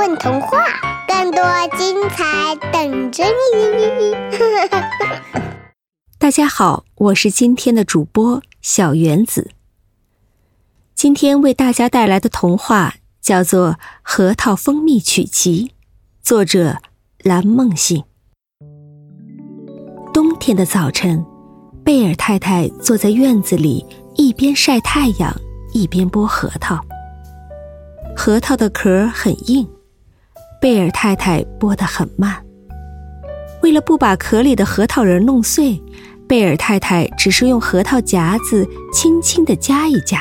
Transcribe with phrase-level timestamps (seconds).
[0.00, 0.64] 问童话，
[1.06, 1.44] 更多
[1.76, 3.22] 精彩等着
[3.54, 4.16] 你！
[6.18, 9.50] 大家好，我是今天的主播小原子。
[10.94, 15.66] 今天为大家带来的童话叫做《核桃蜂蜜曲奇》，
[16.22, 16.78] 作者
[17.22, 18.02] 蓝梦醒。
[20.14, 21.22] 冬天的早晨，
[21.84, 25.30] 贝尔太太坐在院子里，一边晒太阳，
[25.74, 26.82] 一边剥核桃。
[28.16, 29.68] 核桃的壳很硬，
[30.60, 32.36] 贝尔太太剥得很慢。
[33.62, 35.82] 为了不把壳里的核桃仁弄碎，
[36.28, 40.20] 贝尔太太只是用核桃夹子轻轻地夹一夹，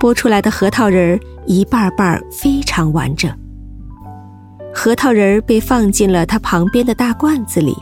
[0.00, 3.30] 剥出来的核桃仁儿一瓣瓣非常完整。
[4.74, 7.76] 核桃仁儿被放进了它旁边的大罐子里，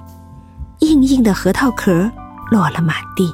[0.81, 2.11] 硬硬的核桃壳
[2.51, 3.33] 落了满地。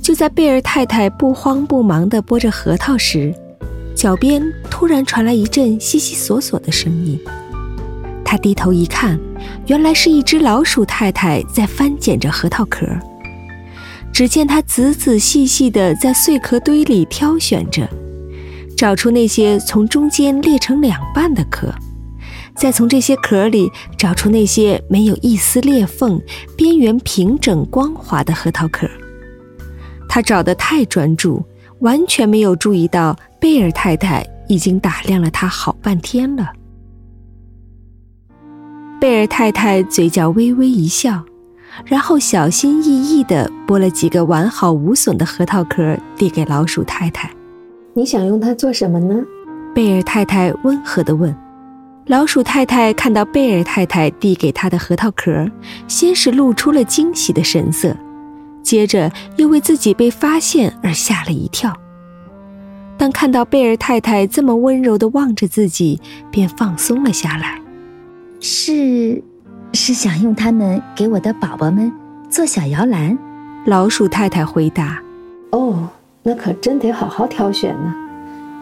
[0.00, 3.34] 就在贝尔太太不慌不忙地剥着核桃时，
[3.96, 7.18] 脚边突然传来一阵悉悉索索的声音，
[8.22, 9.18] 他低头一看，
[9.68, 12.86] 原来是一只老鼠太太在翻捡着核桃壳。
[14.12, 17.88] 只见它仔仔细细地在碎壳堆里挑选着，
[18.76, 21.74] 找出那些从中间裂成两半的壳，
[22.54, 26.20] 再从这些壳里找出那些没有一丝裂缝、
[26.54, 28.86] 边缘平整光滑的核桃壳。
[30.06, 31.44] 他找得太专注，
[31.80, 33.16] 完全没有注意到。
[33.46, 36.52] 贝尔太太已经打量了他好半天了。
[39.00, 41.22] 贝尔太太嘴角微微一笑，
[41.84, 47.30] 然后小心翼翼地剥了几个完好无损的核桃壳，递给老鼠太太。
[47.94, 49.14] “你想用它做什么呢？”
[49.72, 51.32] 贝尔太太温和地问。
[52.06, 55.48] 老鼠太太看到贝尔太太递给她的核桃壳，
[55.86, 57.96] 先是露出了惊喜的神色，
[58.60, 61.72] 接着又为自己被发现而吓了一跳。
[62.98, 67.60] 当看到贝尔太太这么温柔地望着自己，便放松了下来。
[68.40, 69.22] 是，
[69.72, 71.92] 是想用它们给我的宝宝们
[72.30, 73.16] 做小摇篮。
[73.66, 75.02] 老鼠太太回答
[75.50, 75.88] ：“哦，
[76.22, 77.94] 那可真得好好挑选呢。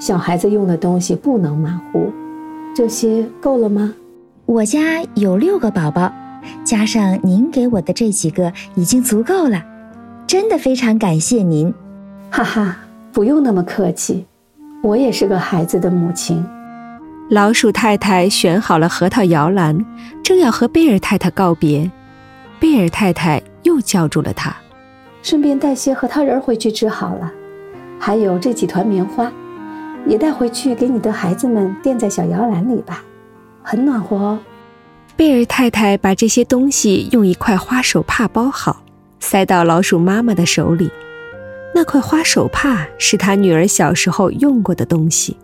[0.00, 2.12] 小孩子用的东西不能马虎。
[2.75, 3.94] 这些够了吗？
[4.47, 6.12] 我家有六个宝宝，
[6.65, 9.62] 加上您给我的这几个，已经足够了。
[10.27, 11.73] 真的非常感谢您。
[12.31, 12.78] 哈哈。”
[13.14, 14.26] 不用那么客气，
[14.82, 16.44] 我也是个孩子的母亲。
[17.30, 19.78] 老鼠太太选好了核桃摇篮，
[20.25, 21.88] 正要和贝尔太太告别，
[22.58, 24.52] 贝尔太太又叫住了她
[25.22, 27.32] ：“顺便带些核桃仁回去吃好了，
[28.00, 29.32] 还有这几团棉花，
[30.08, 33.04] 也带回去给你的孩子们垫在小摇篮里吧，
[33.62, 34.38] 很暖和哦。”
[35.14, 38.82] 贝尔太太把这些东西用一块花手帕包好，
[39.20, 40.91] 塞到老鼠妈妈的手里。
[41.75, 45.37] 那块花手帕是他女儿小时候用过的东西。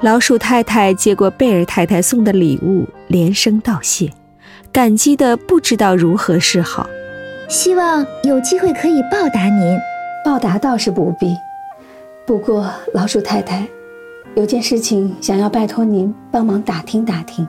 [0.00, 4.10] 老鼠太太接过贝尔太太送的礼物，连声道谢，
[4.72, 6.88] 感激的不知道如何是好。
[7.48, 9.78] 希望有机会可以报答您。
[10.24, 11.36] 报答倒是不必，
[12.26, 13.66] 不过老鼠太太
[14.34, 17.46] 有件事情想要拜托您帮忙打听打听。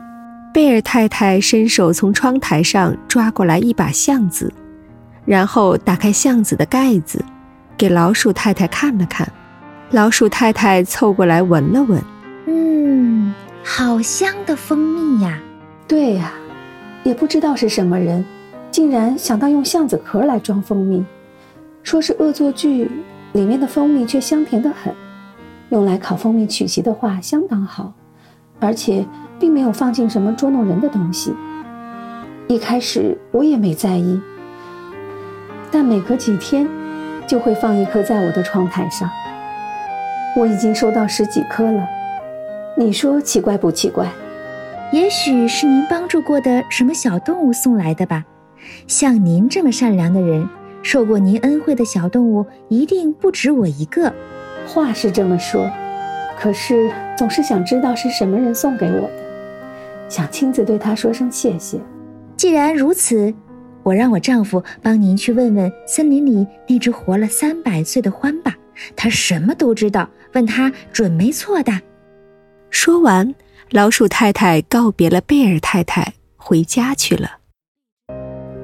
[0.53, 4.53] 贝尔太太伸手从窗台上抓过来一把橡子，
[5.25, 7.23] 然后打开橡子的盖子。
[7.77, 9.29] 给老鼠太太看了看，
[9.91, 12.01] 老鼠太太凑过来闻了闻，
[12.45, 15.37] 嗯，好香的蜂蜜呀！
[15.85, 16.31] 对呀，
[17.03, 18.23] 也不知道是什么人，
[18.71, 21.03] 竟然想到用橡子壳来装蜂蜜，
[21.83, 22.89] 说是恶作剧，
[23.33, 24.93] 里面的蜂蜜却香甜的很，
[25.69, 27.91] 用来烤蜂蜜曲奇的话相当好，
[28.61, 29.05] 而且
[29.37, 31.33] 并没有放进什么捉弄人的东西。
[32.47, 34.21] 一开始我也没在意，
[35.69, 36.65] 但每隔几天。
[37.27, 39.09] 就会放一颗在我的窗台上。
[40.35, 41.87] 我已经收到十几颗了，
[42.77, 44.07] 你说奇怪不奇怪？
[44.91, 48.23] 也许是您帮助过的什么小动物送来的吧。
[48.87, 50.47] 像您这么善良的人，
[50.81, 54.13] 受过您恩惠的小动物一定不止我一个。
[54.67, 55.69] 话是这么说，
[56.37, 61.79] 可是总是想知道是什么人送给我的，想亲自对他说声谢谢。
[62.35, 63.33] 既然如此。
[63.85, 68.55] 我让我丈夫帮您去问问森林里那只活了三百岁的獾吧，
[68.95, 71.71] 他什么都知道，问他准没错的。
[72.71, 73.35] 说完，
[73.69, 77.29] 老鼠太太告别了贝尔太太，回家去了。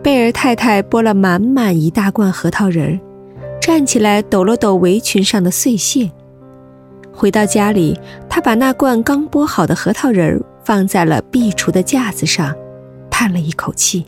[0.02, 3.00] 贝尔太太剥了满满一大罐核桃仁儿，
[3.62, 6.10] 站起来抖了抖围裙上的碎屑。
[7.14, 7.96] 回到家里，
[8.28, 12.56] 她把那罐刚剥好的核桃仁儿放在了壁橱的架子上，
[13.12, 14.08] 叹了一口气。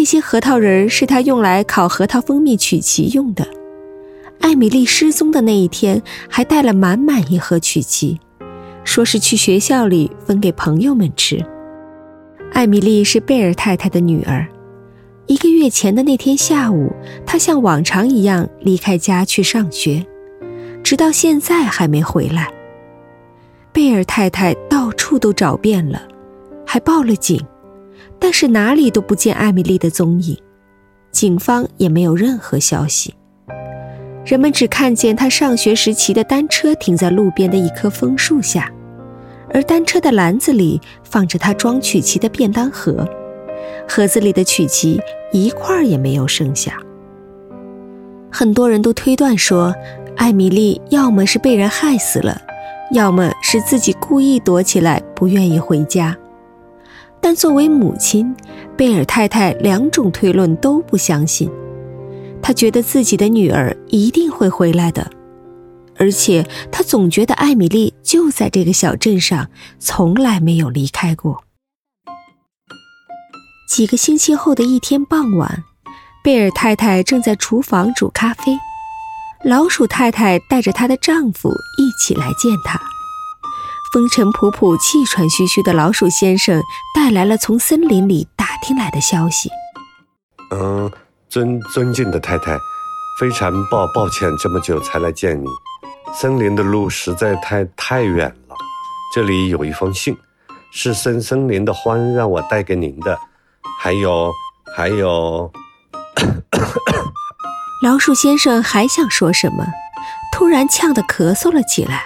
[0.00, 3.46] 这些核桃仁儿是他用来烤核桃蜂蜜曲奇用的。
[4.40, 8.18] 艾米丽失踪的那一天，还带了满满一盒曲奇，
[8.82, 11.44] 说是去学校里分给朋友们吃。
[12.54, 14.46] 艾米丽是贝尔太太的女儿。
[15.26, 16.90] 一个月前的那天下午，
[17.26, 20.02] 她像往常一样离开家去上学，
[20.82, 22.50] 直到现在还没回来。
[23.70, 26.00] 贝尔太太到处都找遍了，
[26.66, 27.38] 还报了警，
[28.20, 30.36] 但是哪里都不见艾米丽的踪影，
[31.10, 33.14] 警方也没有任何消息。
[34.24, 38.70] 人们只看见她上学时骑的单车停在路边的一棵枫树下，
[39.52, 43.08] 而单车的篮子里放着她装曲奇的便当盒，
[43.88, 45.00] 盒子里的曲奇
[45.32, 46.76] 一块也没有剩下。
[48.30, 49.74] 很多人都推断说，
[50.16, 52.40] 艾米丽要么是被人害死了。
[52.92, 56.16] 要么是自己故意躲起来，不愿意回家。
[57.20, 58.34] 但作为母亲，
[58.76, 61.50] 贝尔太太两种推论都不相信。
[62.42, 65.10] 她觉得自己的女儿一定会回来的，
[65.96, 71.44] 而且她总觉得艾米丽就在这个小镇上，从来没有离开过。
[73.68, 75.62] 几个星期后的一天傍晚，
[76.24, 78.58] 贝尔太太正在厨房煮咖啡。
[79.44, 82.80] 老鼠太太带着她的丈夫一起来见她。
[83.92, 86.62] 风尘仆仆、气喘吁吁的老鼠先生
[86.94, 89.50] 带来了从森林里打听来的消息。
[90.52, 90.90] 嗯，
[91.28, 92.56] 尊尊敬的太太，
[93.18, 95.46] 非常抱抱歉这么久才来见你。
[96.14, 98.54] 森林的路实在太太远了。
[99.12, 100.16] 这里有一封信，
[100.72, 103.18] 是森森林的欢让我带给您的。
[103.80, 104.32] 还有，
[104.76, 105.50] 还有。
[107.82, 109.66] 老鼠先生还想说什么，
[110.32, 112.04] 突然呛得咳嗽了起来。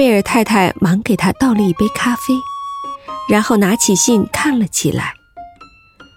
[0.00, 2.32] 贝尔太太忙给他倒了一杯咖啡，
[3.28, 5.12] 然后拿起信看了起来。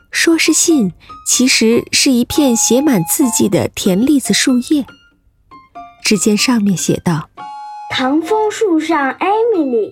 [0.10, 0.94] 说是信，
[1.28, 4.86] 其实是一片写满字迹的甜栗子树叶。
[6.02, 7.28] 只见上面写道
[7.92, 9.92] ：“糖枫树上，艾米丽，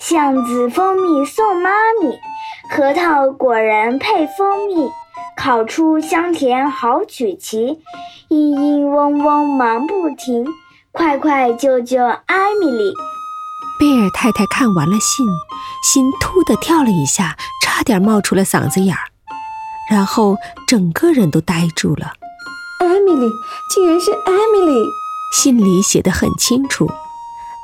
[0.00, 1.70] 橡子蜂蜜送妈
[2.02, 2.18] 咪，
[2.76, 4.88] 核桃果仁配蜂蜜。”
[5.38, 7.78] 烤出香甜好曲奇，
[8.30, 10.44] 嘤嘤嗡嗡忙不停，
[10.90, 12.92] 快快救救艾米丽！
[13.78, 15.26] 贝尔太太看完了信，
[15.82, 19.02] 心突的跳了一下，差点冒出了嗓子眼儿，
[19.88, 20.36] 然后
[20.66, 22.12] 整个人都呆住了。
[22.80, 23.30] 艾米丽，
[23.72, 24.84] 竟然是艾米丽！
[25.32, 26.90] 信里写的很清楚，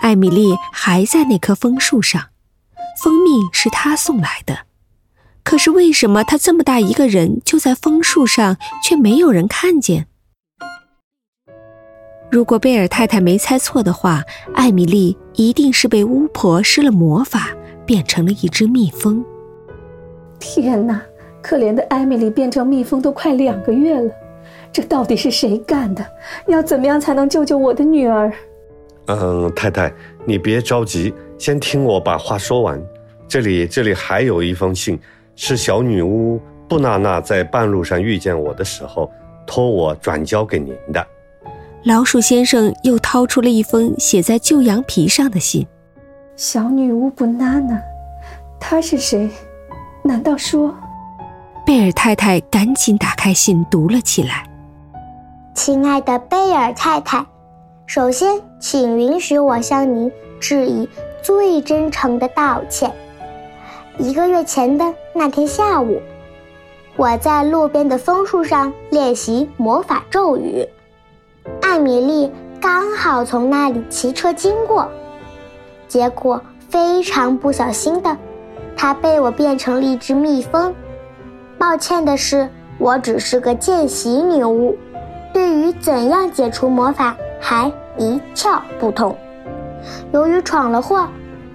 [0.03, 2.29] 艾米丽还在那棵枫树上，
[3.03, 4.67] 蜂蜜是她送来的。
[5.43, 8.57] 可是为什么她这么大一个人就在枫树上，
[8.87, 10.07] 却没有人看见？
[12.31, 14.23] 如果贝尔太太没猜错的话，
[14.55, 17.51] 艾米丽一定是被巫婆施了魔法，
[17.85, 19.25] 变成了一只蜜蜂。
[20.39, 21.03] 天哪，
[21.43, 24.11] 可怜的艾米丽变成蜜蜂都快两个月了，
[24.73, 26.05] 这到底是谁干的？
[26.47, 28.33] 要怎么样才能救救我的女儿？
[29.07, 29.93] 嗯，太太，
[30.25, 32.81] 你别着急，先听我把话说完。
[33.27, 34.99] 这里，这里还有一封信。
[35.37, 39.11] 是小女巫布娜娜在半路上遇见我的时候，
[39.45, 41.05] 托我转交给您的。
[41.85, 45.67] 老鼠先生又掏出了一封写在旧羊皮上的信。
[46.35, 47.79] 小女巫布娜娜，
[48.59, 49.29] 她是谁？
[50.03, 50.75] 难道说……
[51.67, 54.49] 贝尔太太赶紧打开信读了起来。
[55.55, 57.23] 亲爱的贝尔太太，
[57.85, 60.11] 首先，请允许我向您
[60.41, 60.89] 致以
[61.23, 62.91] 最真诚的道歉。
[63.99, 66.01] 一个月前的那天下午，
[66.97, 70.67] 我在路边的枫树上练习魔法咒语。
[71.61, 74.89] 艾米丽刚好从那里骑车经过，
[75.89, 78.17] 结果非常不小心的，
[78.77, 80.75] 她被我变成了一只蜜蜂。
[81.59, 82.49] 抱歉的是，
[82.79, 84.77] 我只是个见习女巫，
[85.33, 89.17] 对于怎样解除魔法还一窍不通。
[90.13, 91.09] 由于闯了祸，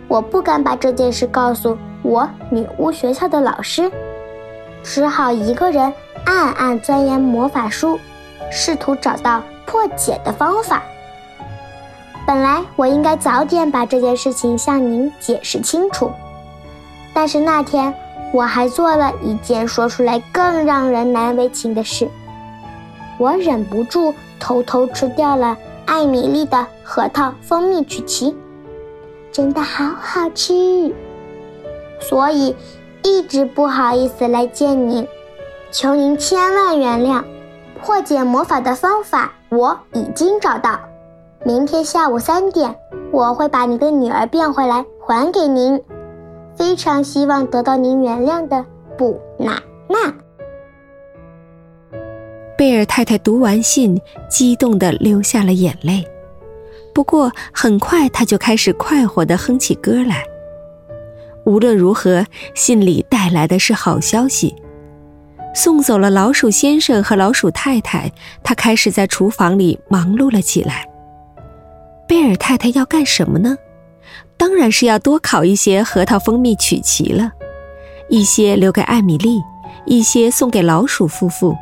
[0.08, 1.78] 我不敢把这件事告诉。
[2.02, 3.92] 我女巫学校的老师，
[4.84, 5.94] 只好一个人
[6.26, 8.00] 暗暗钻研魔法书，
[8.50, 10.82] 试图找到破解的方法。
[12.26, 16.12] 本来我应该早点把这件事情向您解释清楚，
[17.14, 17.94] 但是那天
[18.32, 22.08] 我还做了一件说出来更让人难为情的事，
[23.20, 28.36] 我忍不住偷偷吃掉了艾米丽的核桃蜂蜜曲奇，
[29.32, 30.94] 真的好好吃。
[32.02, 32.56] 所以，
[33.04, 35.08] 一直不好意思来见您，
[35.72, 37.24] 求您千万原谅。
[37.82, 40.80] 破解魔法的方法我已经找到，
[41.46, 42.76] 明天下午三点，
[43.12, 45.82] 我会把你的女儿变回来还给您。
[46.56, 48.66] 非常希望得到您原谅的
[48.98, 50.14] 布娜娜。
[52.58, 56.06] 贝尔太太读完信，激动地流下了眼泪。
[56.94, 60.26] 不过很快她就开始快活地哼起歌来。
[61.46, 64.54] 无论如何，信里带来的是好消息。
[65.54, 68.12] 送走了老鼠先生和老鼠太太，
[68.44, 70.88] 他开始在厨房里忙碌了起来。
[72.08, 73.58] 贝尔太太要干什么呢？
[74.38, 77.32] 当然是要多烤一些核桃蜂蜜曲奇了，
[78.10, 79.42] 一些留给艾米丽，
[79.86, 81.56] 一些送给老鼠夫妇，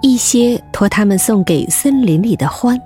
[0.00, 2.80] 一些托他们送给森林里的獾，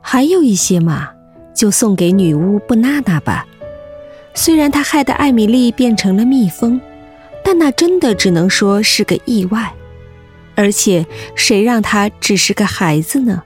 [0.00, 1.08] 还有一些嘛，
[1.54, 3.46] 就送给女巫布娜娜吧。
[4.34, 6.80] 虽然她害得艾米丽变成了蜜蜂，
[7.48, 9.72] 但那真的只能说是个意外。
[10.54, 13.42] 而且，谁让他只是个孩子呢？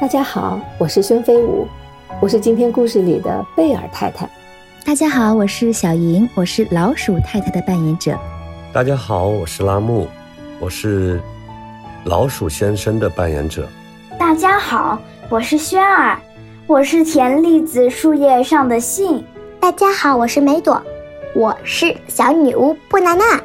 [0.00, 1.68] 大家好，我是宣飞舞，
[2.22, 4.26] 我是今天故事里的贝尔太太。
[4.82, 8.18] 大家好，我是小莹，我是老鼠太太的扮演者。
[8.72, 10.06] 大家好，我是拉木，
[10.58, 11.20] 我是
[12.04, 13.68] 老鼠先生的扮演者。
[14.18, 16.18] 大家好，我是轩儿，
[16.66, 19.22] 我是甜栗子树叶上的信。
[19.60, 20.82] 大家好，我是梅朵，
[21.34, 23.38] 我是小女巫布娜娜。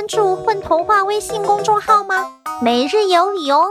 [0.00, 2.26] 关注“混童话”微信公众号吗？
[2.62, 3.68] 每日有礼哦！